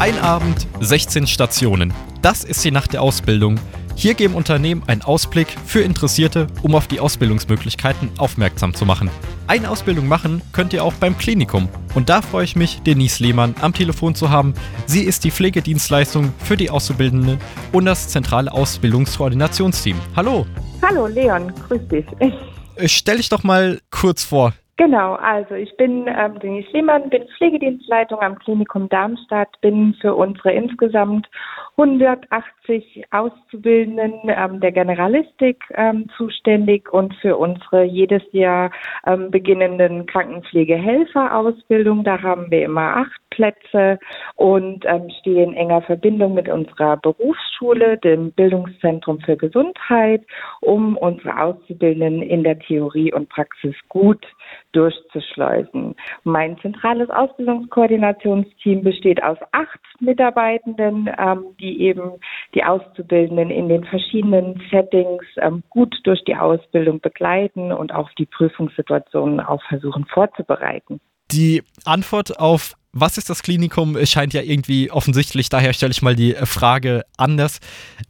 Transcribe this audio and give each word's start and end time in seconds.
Ein 0.00 0.18
Abend, 0.18 0.66
16 0.80 1.26
Stationen. 1.26 1.92
Das 2.22 2.42
ist 2.42 2.64
die 2.64 2.70
Nacht 2.70 2.94
der 2.94 3.02
Ausbildung. 3.02 3.60
Hier 3.96 4.14
geben 4.14 4.32
Unternehmen 4.32 4.82
einen 4.86 5.02
Ausblick 5.02 5.48
für 5.66 5.82
Interessierte, 5.82 6.46
um 6.62 6.74
auf 6.74 6.86
die 6.86 7.00
Ausbildungsmöglichkeiten 7.00 8.08
aufmerksam 8.16 8.72
zu 8.72 8.86
machen. 8.86 9.10
Eine 9.46 9.68
Ausbildung 9.68 10.08
machen 10.08 10.40
könnt 10.54 10.72
ihr 10.72 10.84
auch 10.84 10.94
beim 10.94 11.18
Klinikum. 11.18 11.68
Und 11.94 12.08
da 12.08 12.22
freue 12.22 12.44
ich 12.44 12.56
mich, 12.56 12.80
Denise 12.80 13.22
Lehmann 13.22 13.54
am 13.60 13.74
Telefon 13.74 14.14
zu 14.14 14.30
haben. 14.30 14.54
Sie 14.86 15.02
ist 15.02 15.22
die 15.24 15.30
Pflegedienstleistung 15.30 16.32
für 16.38 16.56
die 16.56 16.70
Auszubildenden 16.70 17.38
und 17.72 17.84
das 17.84 18.08
zentrale 18.08 18.50
Ausbildungskoordinationsteam. 18.52 19.98
Hallo. 20.16 20.46
Hallo 20.80 21.08
Leon, 21.08 21.52
grüß 21.68 21.88
dich. 21.88 22.06
Äh, 22.20 22.88
Stell 22.88 23.18
dich 23.18 23.28
doch 23.28 23.42
mal 23.42 23.82
kurz 23.90 24.24
vor. 24.24 24.54
Genau, 24.80 25.12
also 25.16 25.56
ich 25.56 25.76
bin 25.76 26.06
ähm, 26.08 26.38
Denise 26.38 26.70
Lehmann, 26.72 27.10
bin 27.10 27.28
Pflegedienstleitung 27.36 28.18
am 28.22 28.38
Klinikum 28.38 28.88
Darmstadt, 28.88 29.60
bin 29.60 29.92
für 30.00 30.14
unsere 30.14 30.52
insgesamt 30.52 31.28
180 31.76 33.04
Auszubildenden 33.10 34.14
ähm, 34.24 34.58
der 34.60 34.72
Generalistik 34.72 35.62
ähm, 35.74 36.08
zuständig 36.16 36.90
und 36.94 37.14
für 37.16 37.36
unsere 37.36 37.84
jedes 37.84 38.22
Jahr 38.32 38.70
ähm, 39.06 39.30
beginnenden 39.30 40.06
Krankenpflegehelferausbildung. 40.06 42.02
Da 42.02 42.22
haben 42.22 42.50
wir 42.50 42.64
immer 42.64 42.96
acht 42.96 43.20
Plätze 43.28 43.98
und 44.36 44.86
ähm, 44.86 45.10
stehe 45.20 45.44
in 45.44 45.52
enger 45.52 45.82
Verbindung 45.82 46.32
mit 46.32 46.48
unserer 46.48 46.96
Berufsschule, 46.96 47.98
dem 47.98 48.32
Bildungszentrum 48.32 49.20
für 49.20 49.36
Gesundheit, 49.36 50.22
um 50.62 50.96
unsere 50.96 51.38
Auszubildenden 51.38 52.22
in 52.22 52.44
der 52.44 52.58
Theorie 52.58 53.12
und 53.12 53.28
Praxis 53.28 53.74
gut 53.90 54.26
durchzuschleusen. 54.72 55.94
Mein 56.24 56.58
zentrales 56.60 57.10
Ausbildungskoordinationsteam 57.10 58.82
besteht 58.82 59.22
aus 59.22 59.38
acht 59.52 59.80
Mitarbeitenden, 60.00 61.10
ähm, 61.18 61.44
die 61.60 61.80
eben 61.82 62.12
die 62.54 62.64
Auszubildenden 62.64 63.50
in 63.50 63.68
den 63.68 63.84
verschiedenen 63.84 64.62
Settings 64.70 65.24
ähm, 65.36 65.62
gut 65.70 65.94
durch 66.04 66.22
die 66.24 66.36
Ausbildung 66.36 67.00
begleiten 67.00 67.72
und 67.72 67.92
auf 67.92 68.08
die 68.18 68.26
Prüfungssituationen 68.26 69.40
auch 69.40 69.62
versuchen 69.68 70.06
vorzubereiten. 70.06 71.00
Die 71.30 71.62
Antwort 71.84 72.40
auf 72.40 72.74
was 72.92 73.18
ist 73.18 73.30
das 73.30 73.42
Klinikum 73.42 73.96
scheint 74.04 74.34
ja 74.34 74.42
irgendwie 74.42 74.90
offensichtlich, 74.90 75.48
daher 75.48 75.72
stelle 75.72 75.92
ich 75.92 76.02
mal 76.02 76.16
die 76.16 76.32
Frage 76.32 77.04
anders. 77.16 77.60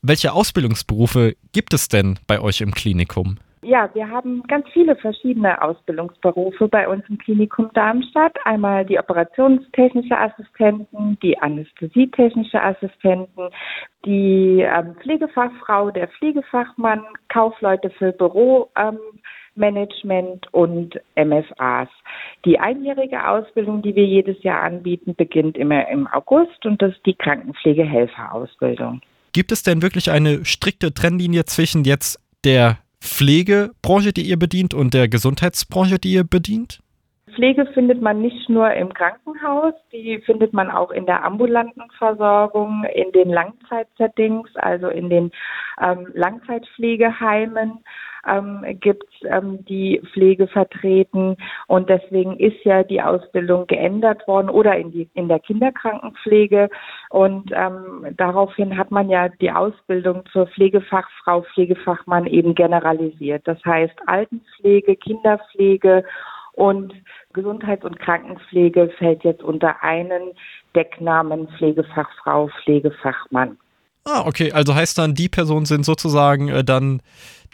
Welche 0.00 0.32
Ausbildungsberufe 0.32 1.36
gibt 1.52 1.74
es 1.74 1.88
denn 1.88 2.18
bei 2.26 2.40
euch 2.40 2.62
im 2.62 2.72
Klinikum? 2.72 3.38
Ja, 3.62 3.90
wir 3.92 4.08
haben 4.08 4.42
ganz 4.44 4.66
viele 4.72 4.96
verschiedene 4.96 5.60
Ausbildungsberufe 5.60 6.66
bei 6.68 6.88
uns 6.88 7.04
im 7.10 7.18
Klinikum 7.18 7.70
Darmstadt. 7.74 8.34
Einmal 8.44 8.86
die 8.86 8.98
operationstechnische 8.98 10.16
Assistenten, 10.16 11.18
die 11.22 11.38
anästhesietechnische 11.38 12.62
Assistenten, 12.62 13.50
die 14.06 14.62
ähm, 14.62 14.96
Pflegefachfrau, 15.02 15.90
der 15.90 16.08
Pflegefachmann, 16.08 17.04
Kaufleute 17.28 17.90
für 17.90 18.12
Büro. 18.12 18.70
Ähm, 18.76 18.98
und 20.52 20.98
MFAs. 21.16 21.88
Die 22.46 22.58
einjährige 22.58 23.28
Ausbildung, 23.28 23.82
die 23.82 23.94
wir 23.94 24.06
jedes 24.06 24.42
Jahr 24.42 24.62
anbieten, 24.62 25.14
beginnt 25.14 25.58
immer 25.58 25.86
im 25.88 26.06
August 26.06 26.64
und 26.64 26.80
das 26.80 26.92
ist 26.92 27.04
die 27.04 27.14
Krankenpflegehelferausbildung. 27.14 29.02
Gibt 29.32 29.52
es 29.52 29.62
denn 29.62 29.82
wirklich 29.82 30.10
eine 30.10 30.46
strikte 30.46 30.94
Trennlinie 30.94 31.44
zwischen 31.44 31.84
jetzt 31.84 32.18
der 32.44 32.78
Pflegebranche, 33.00 34.12
die 34.12 34.22
ihr 34.22 34.38
bedient, 34.38 34.74
und 34.74 34.94
der 34.94 35.08
Gesundheitsbranche, 35.08 35.98
die 35.98 36.12
ihr 36.12 36.24
bedient? 36.24 36.80
Pflege 37.34 37.66
findet 37.72 38.02
man 38.02 38.20
nicht 38.20 38.48
nur 38.48 38.72
im 38.72 38.92
Krankenhaus, 38.92 39.74
die 39.92 40.20
findet 40.26 40.52
man 40.52 40.70
auch 40.70 40.90
in 40.90 41.06
der 41.06 41.24
ambulanten 41.24 41.82
Versorgung, 41.96 42.84
in 42.94 43.12
den 43.12 43.30
Langzeitsettings, 43.30 44.48
also 44.56 44.88
in 44.88 45.08
den 45.10 45.30
ähm, 45.80 46.08
Langzeitpflegeheimen 46.12 47.84
ähm, 48.26 48.64
gibt 48.80 49.04
es 49.04 49.28
ähm, 49.30 49.64
die 49.64 50.00
Pflege 50.12 50.46
vertreten 50.46 51.36
und 51.66 51.88
deswegen 51.88 52.36
ist 52.38 52.62
ja 52.64 52.82
die 52.82 53.02
Ausbildung 53.02 53.66
geändert 53.66 54.26
worden 54.26 54.48
oder 54.50 54.76
in 54.76 54.90
die 54.92 55.08
in 55.14 55.28
der 55.28 55.40
Kinderkrankenpflege 55.40 56.68
und 57.10 57.50
ähm, 57.54 58.14
daraufhin 58.16 58.76
hat 58.76 58.90
man 58.90 59.08
ja 59.08 59.28
die 59.28 59.50
Ausbildung 59.50 60.24
zur 60.32 60.46
Pflegefachfrau, 60.48 61.42
Pflegefachmann 61.54 62.26
eben 62.26 62.54
generalisiert. 62.54 63.46
Das 63.46 63.62
heißt 63.64 63.94
Altenpflege, 64.06 64.96
Kinderpflege 64.96 66.04
und 66.52 66.92
Gesundheits- 67.32 67.84
und 67.84 67.98
Krankenpflege 67.98 68.90
fällt 68.98 69.24
jetzt 69.24 69.42
unter 69.42 69.82
einen 69.82 70.32
Decknamen 70.74 71.48
Pflegefachfrau, 71.56 72.48
Pflegefachmann. 72.62 73.56
Ah, 74.12 74.26
okay. 74.26 74.52
Also 74.52 74.74
heißt 74.74 74.98
dann, 74.98 75.14
die 75.14 75.28
Personen 75.28 75.66
sind 75.66 75.84
sozusagen 75.84 76.48
äh, 76.48 76.64
dann 76.64 77.00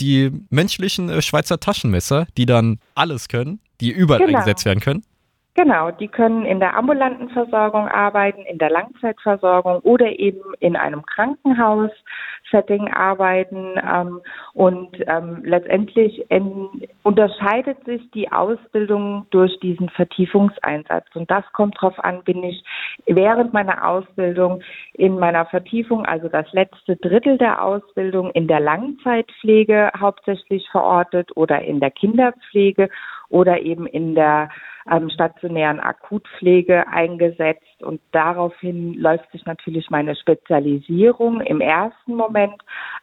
die 0.00 0.30
menschlichen 0.50 1.08
äh, 1.08 1.22
Schweizer 1.22 1.58
Taschenmesser, 1.60 2.26
die 2.36 2.46
dann 2.46 2.78
alles 2.94 3.28
können, 3.28 3.60
die 3.80 3.90
überall 3.90 4.20
Genau. 4.20 4.38
eingesetzt 4.38 4.64
werden 4.64 4.80
können. 4.80 5.02
Genau, 5.54 5.90
die 5.90 6.08
können 6.08 6.44
in 6.44 6.60
der 6.60 6.76
ambulanten 6.76 7.30
Versorgung 7.30 7.88
arbeiten, 7.88 8.42
in 8.42 8.58
der 8.58 8.68
Langzeitversorgung 8.68 9.80
oder 9.80 10.18
eben 10.18 10.52
in 10.60 10.76
einem 10.76 11.02
Krankenhaus-Setting 12.46 12.92
arbeiten. 12.92 13.74
Ähm, 13.76 14.20
und 14.54 14.96
ähm, 15.06 15.42
letztendlich 15.44 16.24
en, 16.30 16.68
unterscheidet 17.02 17.84
sich 17.84 18.10
die 18.12 18.30
Ausbildung 18.30 19.26
durch 19.30 19.58
diesen 19.60 19.88
Vertiefungseinsatz. 19.90 21.06
Und 21.14 21.30
das 21.30 21.44
kommt 21.52 21.76
darauf 21.76 22.02
an, 22.02 22.22
bin 22.24 22.42
ich 22.42 22.62
während 23.06 23.52
meiner 23.52 23.86
Ausbildung 23.86 24.62
in 24.94 25.18
meiner 25.18 25.46
Vertiefung, 25.46 26.06
also 26.06 26.28
das 26.28 26.50
letzte 26.52 26.96
Drittel 26.96 27.38
der 27.38 27.62
Ausbildung 27.62 28.30
in 28.32 28.48
der 28.48 28.60
Langzeitpflege 28.60 29.90
hauptsächlich 29.98 30.68
verortet 30.70 31.36
oder 31.36 31.62
in 31.62 31.80
der 31.80 31.90
Kinderpflege 31.90 32.88
oder 33.28 33.60
eben 33.60 33.86
in 33.86 34.14
der 34.14 34.48
ähm, 34.90 35.10
stationären 35.10 35.80
Akutpflege 35.80 36.86
eingesetzt 36.88 37.82
und 37.82 38.00
daraufhin 38.12 38.94
läuft 38.94 39.30
sich 39.32 39.44
natürlich 39.44 39.90
meine 39.90 40.16
Spezialisierung 40.16 41.40
im 41.40 41.60
ersten 41.60 42.14
Moment, 42.14 42.54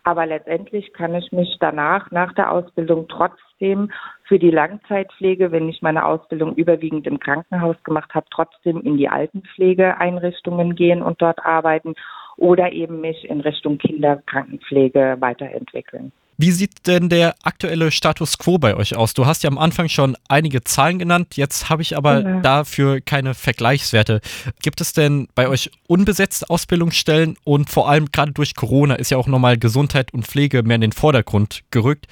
aber 0.04 0.26
letztendlich 0.26 0.94
kann 0.94 1.16
ich 1.16 1.32
mich 1.32 1.58
danach, 1.60 2.12
nach 2.12 2.34
der 2.34 2.52
Ausbildung 2.52 3.08
trotzdem 3.08 3.92
für 4.24 4.40
die 4.40 4.52
Langzeitpflege, 4.52 5.52
wenn 5.52 5.70
ich 5.70 5.82
meine 5.82 6.06
Ausbildung 6.06 6.56
überwiegend 6.56 7.08
im 7.08 7.20
Krankenhaus 7.20 7.82
gemacht 7.84 8.14
habe, 8.14 8.26
trotzdem 8.32 8.82
in 8.82 8.98
die 8.98 9.10
Altenpflegeeinrichtungen 9.10 10.76
gehen 10.76 11.02
und 11.02 11.22
dort 11.22 11.46
arbeiten 11.46 11.96
oder 12.38 12.72
eben 12.72 13.02
mich 13.02 13.30
in 13.30 13.42
Richtung 13.42 13.78
Kinderkrankenpflege 13.78 15.18
weiterentwickeln. 15.20 16.12
Wie 16.38 16.52
sieht 16.52 16.88
denn 16.88 17.10
der 17.10 17.36
aktuelle 17.44 17.92
Status 17.92 18.38
quo 18.38 18.58
bei 18.58 18.76
euch 18.76 18.96
aus? 18.96 19.14
Du 19.14 19.26
hast 19.26 19.44
ja 19.44 19.50
am 19.50 19.58
Anfang 19.58 19.88
schon 19.90 20.18
einige 20.28 20.64
Zahlen 20.64 21.00
genannt, 21.00 21.36
jetzt 21.36 21.70
habe 21.70 21.82
ich 21.82 21.96
aber 21.96 22.22
Ja. 22.22 22.40
dafür 22.42 23.02
keine 23.02 23.34
Vergleichswerte. 23.34 24.22
Gibt 24.62 24.82
es 24.82 24.94
denn 24.94 25.28
bei 25.36 25.48
euch 25.48 25.70
unbesetzte 25.88 26.50
Ausbildungsstellen 26.50 27.38
und 27.44 27.70
vor 27.70 27.90
allem 27.90 28.12
gerade 28.12 28.32
durch 28.32 28.56
Corona 28.56 28.96
ist 28.96 29.12
ja 29.12 29.18
auch 29.18 29.28
nochmal 29.28 29.58
Gesundheit 29.58 30.14
und 30.14 30.26
Pflege 30.28 30.64
mehr 30.64 30.76
in 30.76 30.82
den 30.82 30.92
Vordergrund 30.92 31.64
gerückt? 31.72 32.08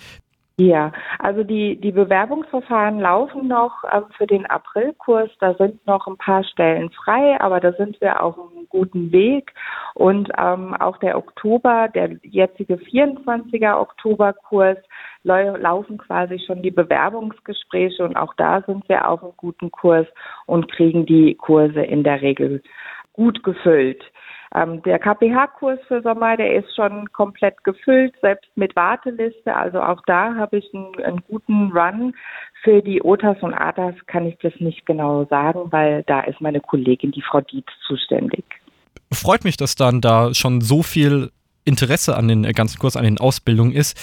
Ja, 0.62 0.92
also 1.18 1.44
die, 1.44 1.76
die 1.78 1.92
Bewerbungsverfahren 1.92 3.00
laufen 3.00 3.48
noch 3.48 3.84
ähm, 3.92 4.04
für 4.16 4.28
den 4.28 4.46
Aprilkurs. 4.46 5.32
Da 5.40 5.56
sind 5.56 5.88
noch 5.88 6.06
ein 6.06 6.18
paar 6.18 6.44
Stellen 6.44 6.92
frei, 6.92 7.42
aber 7.42 7.60
da 7.60 7.74
sind 7.74 8.00
wir 8.00 8.22
auf 8.22 8.38
einem 8.38 8.68
guten 8.70 9.12
Weg. 9.12 9.54
Und 9.96 10.30
ähm, 10.38 10.76
auch 10.76 10.98
der 10.98 11.18
Oktober, 11.18 11.88
der 11.88 12.12
jetzige 12.22 12.76
24er 12.76 13.80
Oktoberkurs, 13.80 14.78
lau 15.24 15.58
laufen 15.58 15.98
quasi 15.98 16.38
schon 16.46 16.62
die 16.62 16.70
Bewerbungsgespräche 16.70 18.04
und 18.04 18.16
auch 18.16 18.36
da 18.36 18.62
sind 18.62 18.88
wir 18.88 19.08
auf 19.08 19.24
einem 19.24 19.34
guten 19.38 19.72
Kurs 19.72 20.06
und 20.46 20.72
kriegen 20.72 21.08
die 21.08 21.34
Kurse 21.34 21.82
in 21.82 22.04
der 22.04 22.22
Regel 22.22 22.62
gut 23.14 23.44
gefüllt. 23.44 24.04
Ähm, 24.54 24.82
der 24.84 25.00
KPH-Kurs 25.00 25.80
für 25.88 26.02
Sommer, 26.02 26.36
der 26.36 26.56
ist 26.56 26.76
schon 26.76 27.12
komplett 27.14 27.64
gefüllt, 27.64 28.14
selbst 28.22 28.50
mit 28.56 28.76
Warteliste. 28.76 29.56
Also 29.56 29.82
auch 29.82 30.02
da 30.06 30.36
habe 30.36 30.58
ich 30.58 30.70
einen, 30.74 30.94
einen 31.04 31.24
guten 31.30 31.72
Run. 31.72 32.14
Für 32.64 32.82
die 32.82 33.02
OTAS 33.02 33.38
und 33.42 33.54
ATAS 33.54 33.96
kann 34.08 34.26
ich 34.26 34.38
das 34.40 34.54
nicht 34.60 34.86
genau 34.86 35.26
sagen, 35.26 35.72
weil 35.72 36.04
da 36.04 36.22
ist 36.22 36.42
meine 36.42 36.60
Kollegin, 36.60 37.12
die 37.12 37.22
Frau 37.22 37.42
Dietz, 37.42 37.68
zuständig. 37.88 38.44
freut 39.14 39.46
mich, 39.46 39.56
dass 39.58 39.76
dann 39.76 40.02
da 40.02 40.34
schon 40.34 40.62
so 40.62 40.84
viel 40.84 41.32
Interesse 41.64 42.18
an 42.18 42.28
den 42.28 42.44
ganzen 42.54 42.80
Kurs, 42.80 42.98
an 42.98 43.04
den 43.04 43.20
Ausbildungen 43.20 43.72
ist. 43.72 43.98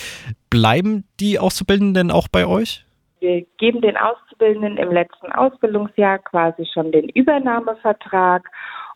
Bleiben 0.49 1.05
die 1.21 1.39
Auszubildenden 1.39 2.11
auch 2.11 2.29
bei 2.29 2.47
euch? 2.47 2.85
Wir 3.21 3.45
geben 3.59 3.81
den 3.81 3.97
Auszubildenden 3.97 4.77
im 4.77 4.93
letzten 4.93 5.33
Ausbildungsjahr 5.33 6.19
quasi 6.19 6.67
schon 6.73 6.93
den 6.93 7.09
Übernahmevertrag 7.09 8.49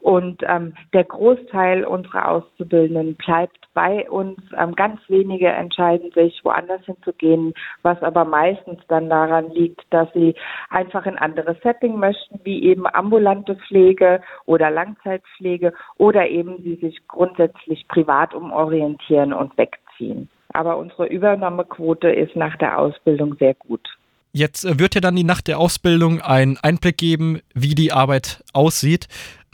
und 0.02 0.42
ähm, 0.48 0.74
der 0.92 1.04
Großteil 1.04 1.84
unserer 1.84 2.28
Auszubildenden 2.28 3.14
bleibt 3.14 3.69
bei 3.72 4.10
uns. 4.10 4.38
Ähm, 4.56 4.74
ganz 4.74 5.00
wenige 5.08 5.48
entscheiden 5.48 6.10
sich, 6.12 6.40
woanders 6.44 6.84
hinzugehen, 6.84 7.54
was 7.82 8.02
aber 8.02 8.24
meistens 8.24 8.80
dann 8.88 9.08
daran 9.08 9.50
liegt, 9.50 9.80
dass 9.90 10.12
sie 10.12 10.34
einfach 10.70 11.06
ein 11.06 11.19
anderes 11.19 11.56
Setting 11.62 11.98
möchten, 11.98 12.40
wie 12.42 12.64
eben 12.64 12.86
ambulante 12.86 13.54
Pflege 13.54 14.20
oder 14.44 14.70
Langzeitpflege 14.70 15.72
oder 15.98 16.28
eben 16.28 16.62
sie 16.62 16.74
sich 16.76 17.06
grundsätzlich 17.06 17.86
privat 17.86 18.34
umorientieren 18.34 19.32
und 19.32 19.56
wegziehen. 19.56 20.28
Aber 20.52 20.78
unsere 20.78 21.06
Übernahmequote 21.06 22.10
ist 22.10 22.34
nach 22.34 22.56
der 22.56 22.78
Ausbildung 22.78 23.36
sehr 23.36 23.54
gut. 23.54 23.88
Jetzt 24.32 24.64
äh, 24.64 24.79
wird 24.79 24.94
ja 24.94 25.00
dann 25.00 25.17
die 25.17 25.25
Nacht 25.25 25.46
der 25.46 25.58
Ausbildung 25.58 26.20
einen 26.20 26.56
Einblick 26.58 26.99
geben, 26.99 27.40
wie 27.55 27.75
die 27.75 27.93
Arbeit 27.93 28.43
aussieht 28.52 29.08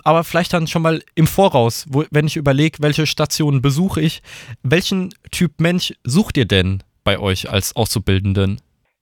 aber 0.05 0.25
vielleicht 0.25 0.55
dann 0.55 0.67
schon 0.67 0.81
mal 0.81 1.01
im 1.17 1.27
Voraus, 1.27 1.87
wo, 1.91 2.05
wenn 2.11 2.27
ich 2.27 2.37
überlege, 2.37 2.79
welche 2.81 3.07
Stationen 3.07 3.61
besuche 3.61 4.01
ich, 4.01 4.23
welchen 4.63 5.11
Typ 5.31 5.61
Mensch 5.61 5.93
sucht 6.03 6.39
ihr 6.39 6.47
denn 6.47 6.83
bei 7.05 7.19
euch 7.19 7.51
als 7.51 7.77
Auszubildenden? 7.77 8.59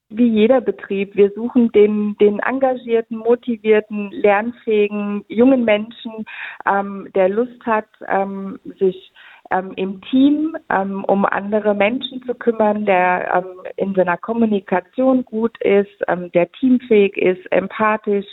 Wie 0.08 0.28
jeder 0.28 0.61
Betrieb, 0.61 1.14
wir 1.14 1.31
suchen 1.34 1.70
den, 1.73 2.17
den 2.20 2.38
engagierten, 2.40 3.19
motivierten, 3.19 4.11
lernfähigen 4.12 5.25
jungen 5.28 5.64
Menschen, 5.64 6.25
ähm, 6.64 7.08
der 7.14 7.28
Lust 7.28 7.61
hat, 7.64 7.88
ähm, 8.08 8.58
sich 8.78 9.12
ähm, 9.50 9.72
im 9.76 10.00
Team 10.02 10.56
ähm, 10.70 11.04
um 11.04 11.25
andere 11.25 11.75
Menschen 11.75 12.22
zu 12.25 12.34
kümmern, 12.34 12.87
der 12.87 13.34
ähm, 13.34 13.66
in 13.76 13.94
seiner 13.94 14.16
Kommunikation 14.16 15.25
gut 15.25 15.56
ist, 15.62 16.02
ähm, 16.08 16.31
der 16.32 16.50
teamfähig 16.52 17.16
ist, 17.16 17.50
empathisch, 17.52 18.26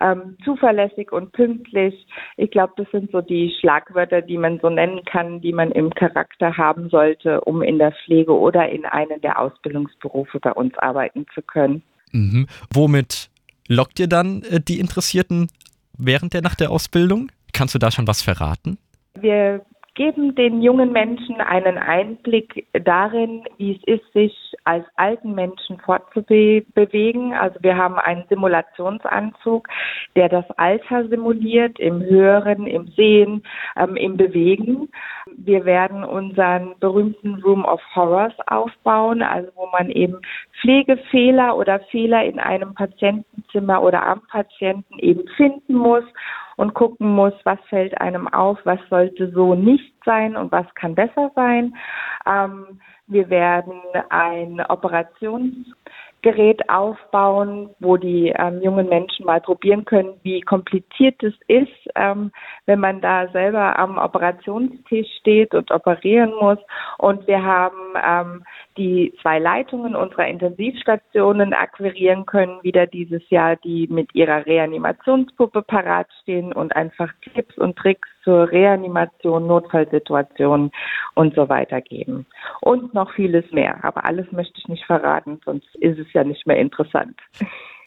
ähm, 0.00 0.36
zuverlässig 0.44 1.12
und 1.12 1.32
pünktlich. 1.32 2.06
Ich 2.36 2.50
glaube, 2.50 2.72
das 2.76 2.90
sind 2.90 3.10
so 3.12 3.20
die 3.20 3.54
Schlagwörter, 3.60 4.22
die 4.22 4.38
man 4.38 4.58
so 4.60 4.70
nennen 4.70 5.04
kann, 5.04 5.40
die 5.40 5.52
man 5.52 5.70
im 5.70 5.90
Charakter 5.90 6.56
haben 6.56 6.88
sollte, 6.88 7.40
um 7.42 7.62
in 7.62 7.78
der 7.78 7.92
Pflege 8.04 8.36
oder 8.36 8.68
in 8.68 8.84
einem 8.84 9.20
der 9.20 9.38
Ausbildungsberufe 9.38 10.40
bei 10.40 10.52
uns 10.52 10.76
arbeiten 10.78 11.26
zu 11.34 11.42
können. 11.42 11.82
Mhm. 12.12 12.46
Womit 12.72 13.30
lockt 13.68 14.00
ihr 14.00 14.08
dann 14.08 14.42
äh, 14.42 14.60
die 14.60 14.80
Interessierten 14.80 15.48
während 15.96 16.34
der 16.34 16.42
Nacht 16.42 16.60
der 16.60 16.70
Ausbildung? 16.70 17.30
Kannst 17.52 17.74
du 17.74 17.78
da 17.78 17.90
schon 17.90 18.06
was 18.06 18.22
verraten? 18.22 18.78
Wir 19.14 19.64
geben 19.94 20.34
den 20.34 20.60
jungen 20.60 20.92
Menschen 20.92 21.40
einen 21.40 21.78
Einblick 21.78 22.66
darin, 22.72 23.44
wie 23.58 23.76
es 23.76 23.84
ist, 23.84 24.12
sich 24.12 24.54
als 24.64 24.84
alten 24.96 25.34
Menschen 25.34 25.78
fortzubewegen. 25.78 27.32
Also 27.32 27.58
wir 27.62 27.76
haben 27.76 27.96
einen 27.98 28.24
Simulationsanzug, 28.28 29.68
der 30.16 30.28
das 30.28 30.44
Alter 30.56 31.08
simuliert, 31.08 31.78
im 31.78 32.02
Hören, 32.02 32.66
im 32.66 32.88
Sehen, 32.88 33.42
ähm, 33.76 33.96
im 33.96 34.16
Bewegen. 34.16 34.88
Wir 35.36 35.64
werden 35.64 36.02
unseren 36.04 36.74
berühmten 36.80 37.36
Room 37.42 37.64
of 37.64 37.80
Horrors 37.94 38.34
aufbauen, 38.46 39.22
also 39.22 39.50
wo 39.54 39.66
man 39.66 39.90
eben 39.90 40.20
Pflegefehler 40.60 41.56
oder 41.56 41.80
Fehler 41.90 42.24
in 42.24 42.40
einem 42.40 42.74
Patientenzimmer 42.74 43.82
oder 43.82 44.04
am 44.04 44.22
Patienten 44.28 44.98
eben 44.98 45.28
finden 45.36 45.74
muss 45.74 46.04
und 46.56 46.74
gucken 46.74 47.08
muss, 47.08 47.34
was 47.44 47.58
fällt 47.68 48.00
einem 48.00 48.28
auf, 48.28 48.58
was 48.64 48.80
sollte 48.90 49.30
so 49.32 49.54
nicht 49.54 49.94
sein 50.04 50.36
und 50.36 50.52
was 50.52 50.66
kann 50.74 50.94
besser 50.94 51.30
sein. 51.34 51.74
Ähm, 52.26 52.80
wir 53.06 53.28
werden 53.28 53.82
ein 54.08 54.64
Operationsgerät 54.66 56.70
aufbauen, 56.70 57.68
wo 57.78 57.98
die 57.98 58.32
ähm, 58.34 58.62
jungen 58.62 58.88
Menschen 58.88 59.26
mal 59.26 59.42
probieren 59.42 59.84
können, 59.84 60.18
wie 60.22 60.40
kompliziert 60.40 61.22
es 61.22 61.34
ist, 61.48 61.68
ähm, 61.96 62.32
wenn 62.64 62.80
man 62.80 63.02
da 63.02 63.28
selber 63.28 63.78
am 63.78 63.98
Operationstisch 63.98 65.08
steht 65.20 65.54
und 65.54 65.70
operieren 65.70 66.32
muss. 66.40 66.58
Und 66.96 67.26
wir 67.26 67.42
haben 67.42 67.94
ähm, 68.02 68.44
die 68.76 69.14
zwei 69.22 69.38
Leitungen 69.38 69.94
unserer 69.94 70.26
Intensivstationen 70.26 71.52
akquirieren 71.52 72.26
können, 72.26 72.62
wieder 72.62 72.86
dieses 72.86 73.22
Jahr, 73.30 73.56
die 73.56 73.86
mit 73.88 74.14
ihrer 74.14 74.46
Reanimationspuppe 74.46 75.62
parat 75.62 76.08
stehen 76.22 76.52
und 76.52 76.74
einfach 76.74 77.12
Tipps 77.34 77.56
und 77.58 77.76
Tricks 77.76 78.08
zur 78.22 78.50
Reanimation, 78.50 79.46
Notfallsituationen 79.46 80.70
und 81.14 81.34
so 81.34 81.48
weiter 81.48 81.80
geben. 81.80 82.26
Und 82.60 82.94
noch 82.94 83.12
vieles 83.12 83.50
mehr. 83.52 83.84
Aber 83.84 84.04
alles 84.04 84.30
möchte 84.32 84.58
ich 84.58 84.68
nicht 84.68 84.84
verraten, 84.84 85.40
sonst 85.44 85.74
ist 85.76 85.98
es 85.98 86.12
ja 86.12 86.24
nicht 86.24 86.46
mehr 86.46 86.58
interessant. 86.58 87.18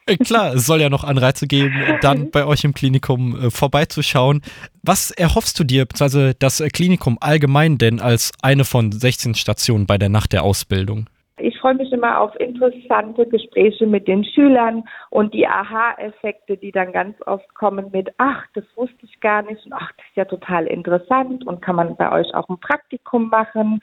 Äh, 0.07 0.18
klar, 0.18 0.54
es 0.56 0.65
soll 0.65 0.81
ja 0.81 0.89
noch 0.89 1.04
Anreize 1.04 1.48
geben, 1.48 1.74
dann 2.01 2.31
bei 2.31 2.45
euch 2.45 2.63
im 2.63 2.74
Klinikum 2.74 3.36
äh, 3.36 3.50
vorbeizuschauen. 3.51 4.42
Was 4.81 5.12
erhoffst 5.12 5.59
du 5.59 5.63
dir, 5.63 5.86
beziehungsweise 5.86 6.33
das 6.33 6.63
Klinikum 6.74 7.18
allgemein 7.19 7.77
denn 7.77 8.00
als 8.00 8.31
eine 8.42 8.63
von 8.63 8.92
16 8.92 9.36
Stationen 9.36 9.86
bei 9.86 9.98
der 9.98 10.09
Nacht 10.09 10.33
der 10.33 10.44
Ausbildung? 10.44 11.09
Ich 11.39 11.59
freue 11.59 11.75
mich 11.75 11.92
immer 11.92 12.19
auf 12.19 12.36
interessante 12.39 13.27
Gespräche 13.27 13.86
mit 13.86 14.07
den 14.07 14.24
Schülern 14.24 14.83
und 15.12 15.36
die 15.36 15.45
Aha-Effekte, 15.45 16.57
die 16.57 16.71
dann 16.71 16.92
ganz 16.92 17.15
oft 17.27 17.53
kommen 17.53 17.92
mit, 17.92 18.10
ach, 18.18 18.44
das 18.56 18.63
wusste 18.75 18.98
ich 19.03 19.19
gar 19.19 19.44
nicht 19.44 19.63
und 19.65 19.74
ach, 19.74 19.92
das 19.98 20.06
ist 20.10 20.15
ja 20.15 20.25
total 20.25 20.65
interessant 20.65 21.45
und 21.45 21.62
kann 21.62 21.75
man 21.75 21.95
bei 21.95 22.12
euch 22.12 22.33
auch 22.33 22.50
ein 22.50 22.60
Praktikum 22.60 23.30
machen. 23.30 23.81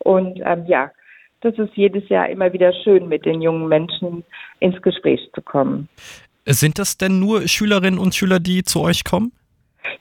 Und 0.00 0.40
ähm, 0.44 0.64
ja, 0.66 0.90
das 1.40 1.58
ist 1.58 1.74
jedes 1.74 2.08
Jahr 2.08 2.28
immer 2.28 2.52
wieder 2.52 2.72
schön, 2.84 3.08
mit 3.08 3.24
den 3.24 3.40
jungen 3.40 3.68
Menschen 3.68 4.24
ins 4.60 4.80
Gespräch 4.82 5.20
zu 5.34 5.42
kommen. 5.42 5.88
Sind 6.46 6.78
das 6.78 6.96
denn 6.96 7.20
nur 7.20 7.46
Schülerinnen 7.48 7.98
und 7.98 8.14
Schüler, 8.14 8.40
die 8.40 8.62
zu 8.62 8.80
euch 8.80 9.04
kommen? 9.04 9.32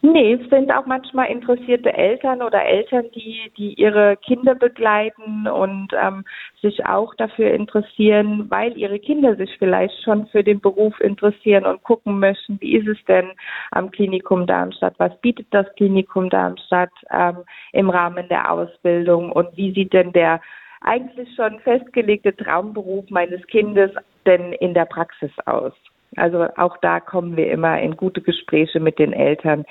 Nee, 0.02 0.34
es 0.34 0.50
sind 0.50 0.72
auch 0.74 0.86
manchmal 0.86 1.30
interessierte 1.30 1.94
Eltern 1.94 2.42
oder 2.42 2.64
Eltern, 2.64 3.06
die, 3.16 3.52
die 3.58 3.74
ihre 3.74 4.18
Kinder 4.18 4.56
begleiten 4.56 5.48
und 5.48 5.90
ähm, 5.94 6.26
sich 6.62 6.86
auch 6.86 7.16
dafür 7.16 7.52
interessieren, 7.52 8.46
weil 8.50 8.78
ihre 8.78 9.00
Kinder 9.00 9.36
sich 9.36 9.50
vielleicht 9.58 9.94
schon 10.04 10.28
für 10.28 10.44
den 10.44 10.60
Beruf 10.60 11.00
interessieren 11.00 11.66
und 11.66 11.84
gucken 11.84 12.20
möchten, 12.20 12.60
wie 12.60 12.76
ist 12.76 12.88
es 12.88 12.98
denn 13.08 13.32
am 13.72 13.90
Klinikum 13.92 14.46
Darmstadt, 14.48 14.96
was 14.98 15.20
bietet 15.22 15.48
das 15.52 15.66
Klinikum 15.76 16.30
Darmstadt 16.30 16.92
ähm, 17.12 17.38
im 17.72 17.90
Rahmen 17.90 18.28
der 18.28 18.52
Ausbildung 18.52 19.32
und 19.32 19.56
wie 19.56 19.74
sieht 19.74 19.94
denn 19.94 20.12
der 20.12 20.42
eigentlich 20.82 21.30
schon 21.36 21.60
festgelegte 21.60 22.36
Traumberuf 22.36 23.10
meines 23.10 23.46
Kindes 23.48 23.92
denn 24.26 24.54
in 24.54 24.74
der 24.74 24.86
Praxis 24.86 25.32
aus? 25.46 25.74
Also 26.16 26.48
auch 26.58 26.78
da 26.82 27.00
kommen 27.00 27.38
wir 27.38 27.52
immer 27.52 27.80
in 27.80 27.96
gute 27.96 28.22
Gespräche 28.22 28.80
mit 28.80 28.98
den 28.98 29.14
Eltern, 29.14 29.66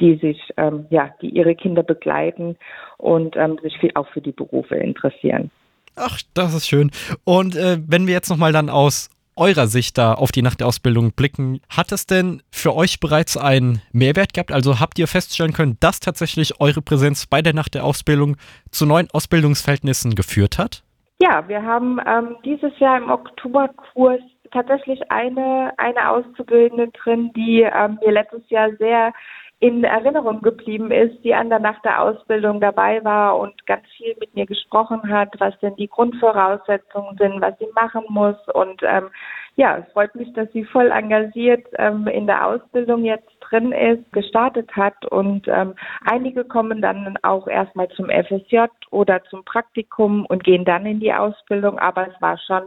die 0.00 0.16
sich, 0.16 0.38
ähm, 0.56 0.86
ja, 0.90 1.10
die 1.20 1.30
ihre 1.30 1.54
Kinder 1.54 1.82
begleiten 1.82 2.56
und 2.96 3.36
ähm, 3.36 3.58
sich 3.62 3.76
viel 3.78 3.90
auch 3.94 4.08
für 4.08 4.20
die 4.20 4.32
Berufe 4.32 4.76
interessieren. 4.76 5.50
Ach, 5.96 6.20
das 6.34 6.54
ist 6.54 6.68
schön. 6.68 6.90
Und 7.24 7.56
äh, 7.56 7.78
wenn 7.86 8.06
wir 8.06 8.14
jetzt 8.14 8.30
nochmal 8.30 8.52
dann 8.52 8.70
aus 8.70 9.10
eurer 9.40 9.66
Sicht 9.66 9.98
da 9.98 10.14
auf 10.14 10.30
die 10.30 10.42
Nacht 10.42 10.60
der 10.60 10.66
Ausbildung 10.66 11.12
blicken, 11.12 11.60
hat 11.68 11.90
es 11.90 12.06
denn 12.06 12.42
für 12.52 12.76
euch 12.76 13.00
bereits 13.00 13.36
einen 13.36 13.82
Mehrwert 13.92 14.34
gehabt? 14.34 14.52
Also 14.52 14.78
habt 14.78 14.98
ihr 14.98 15.08
feststellen 15.08 15.52
können, 15.52 15.78
dass 15.80 15.98
tatsächlich 15.98 16.60
eure 16.60 16.82
Präsenz 16.82 17.26
bei 17.26 17.42
der 17.42 17.54
Nacht 17.54 17.74
der 17.74 17.84
Ausbildung 17.84 18.36
zu 18.70 18.86
neuen 18.86 19.08
Ausbildungsverhältnissen 19.12 20.14
geführt 20.14 20.58
hat? 20.58 20.84
Ja, 21.20 21.48
wir 21.48 21.62
haben 21.62 21.98
ähm, 22.06 22.36
dieses 22.44 22.78
Jahr 22.78 22.98
im 22.98 23.10
Oktoberkurs 23.10 24.20
tatsächlich 24.52 25.00
eine, 25.10 25.72
eine 25.78 26.10
Auszubildende 26.10 26.88
drin, 26.88 27.30
die 27.34 27.62
ähm, 27.62 27.98
mir 28.04 28.12
letztes 28.12 28.42
Jahr 28.48 28.70
sehr 28.78 29.12
in 29.60 29.84
Erinnerung 29.84 30.40
geblieben 30.40 30.90
ist, 30.90 31.22
die 31.22 31.34
an 31.34 31.50
der 31.50 31.58
Nacht 31.58 31.84
der 31.84 32.00
Ausbildung 32.00 32.60
dabei 32.60 33.04
war 33.04 33.38
und 33.38 33.66
ganz 33.66 33.86
viel 33.96 34.16
mit 34.18 34.34
mir 34.34 34.46
gesprochen 34.46 35.06
hat, 35.12 35.28
was 35.38 35.58
denn 35.60 35.76
die 35.76 35.88
Grundvoraussetzungen 35.88 37.18
sind, 37.18 37.42
was 37.42 37.58
sie 37.58 37.68
machen 37.74 38.04
muss. 38.08 38.36
Und 38.54 38.82
ähm, 38.82 39.10
ja, 39.56 39.76
es 39.76 39.92
freut 39.92 40.14
mich, 40.14 40.32
dass 40.32 40.50
sie 40.52 40.64
voll 40.64 40.90
engagiert 40.90 41.66
ähm, 41.76 42.06
in 42.06 42.26
der 42.26 42.46
Ausbildung 42.46 43.04
jetzt 43.04 43.28
drin 43.50 43.72
ist, 43.72 44.12
gestartet 44.12 44.70
hat 44.76 45.04
und 45.06 45.46
ähm, 45.48 45.74
einige 46.04 46.44
kommen 46.44 46.80
dann 46.80 47.16
auch 47.22 47.46
erstmal 47.48 47.88
zum 47.90 48.06
FSJ 48.06 48.66
oder 48.90 49.22
zum 49.24 49.44
Praktikum 49.44 50.24
und 50.26 50.44
gehen 50.44 50.64
dann 50.64 50.86
in 50.86 51.00
die 51.00 51.12
Ausbildung, 51.12 51.78
aber 51.78 52.08
es 52.08 52.20
war 52.20 52.38
schon 52.38 52.62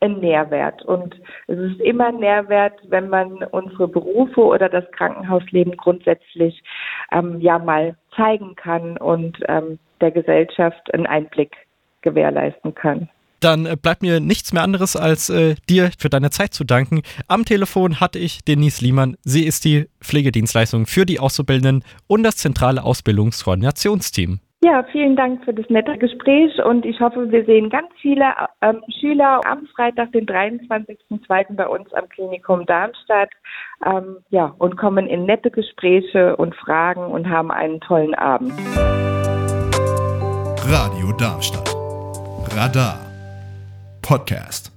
ein 0.00 0.18
Nährwert. 0.20 0.82
Und 0.82 1.14
es 1.46 1.58
ist 1.58 1.80
immer 1.80 2.06
ein 2.06 2.16
Nährwert, 2.16 2.80
wenn 2.88 3.08
man 3.08 3.42
unsere 3.50 3.88
Berufe 3.88 4.40
oder 4.40 4.68
das 4.68 4.90
Krankenhausleben 4.92 5.76
grundsätzlich 5.76 6.62
ähm, 7.12 7.40
ja 7.40 7.58
mal 7.58 7.96
zeigen 8.16 8.56
kann 8.56 8.96
und 8.96 9.38
ähm, 9.48 9.78
der 10.00 10.10
Gesellschaft 10.10 10.92
einen 10.94 11.06
Einblick 11.06 11.54
gewährleisten 12.02 12.74
kann. 12.74 13.08
Dann 13.40 13.66
äh, 13.66 13.76
bleibt 13.80 14.02
mir 14.02 14.20
nichts 14.20 14.52
mehr 14.52 14.62
anderes, 14.62 14.96
als 14.96 15.30
äh, 15.30 15.56
dir 15.68 15.90
für 15.98 16.10
deine 16.10 16.30
Zeit 16.30 16.54
zu 16.54 16.64
danken. 16.64 17.02
Am 17.26 17.44
Telefon 17.44 18.00
hatte 18.00 18.18
ich 18.18 18.44
Denise 18.44 18.84
Liemann. 18.84 19.16
Sie 19.22 19.44
ist 19.44 19.64
die 19.64 19.86
Pflegedienstleistung 20.00 20.86
für 20.86 21.06
die 21.06 21.20
Auszubildenden 21.20 21.84
und 22.06 22.22
das 22.22 22.36
zentrale 22.36 22.84
Ausbildungskoordinationsteam. 22.84 24.40
Ja, 24.62 24.84
vielen 24.92 25.16
Dank 25.16 25.42
für 25.44 25.54
das 25.54 25.64
nette 25.70 25.96
Gespräch 25.96 26.62
und 26.62 26.84
ich 26.84 27.00
hoffe, 27.00 27.30
wir 27.30 27.46
sehen 27.46 27.70
ganz 27.70 27.88
viele 28.02 28.26
ähm, 28.60 28.82
Schüler 29.00 29.40
am 29.46 29.66
Freitag, 29.74 30.12
den 30.12 30.26
23.02. 30.26 31.54
bei 31.54 31.66
uns 31.66 31.90
am 31.94 32.06
Klinikum 32.10 32.66
Darmstadt. 32.66 33.30
Ähm, 33.86 34.18
ja, 34.28 34.54
und 34.58 34.76
kommen 34.76 35.06
in 35.06 35.24
nette 35.24 35.50
Gespräche 35.50 36.36
und 36.36 36.54
Fragen 36.56 37.06
und 37.06 37.26
haben 37.30 37.50
einen 37.50 37.80
tollen 37.80 38.14
Abend. 38.14 38.52
Radio 40.66 41.10
Darmstadt. 41.12 41.74
Radar. 42.54 43.09
Podcast. 44.02 44.69